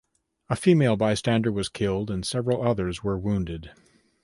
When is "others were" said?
2.67-3.19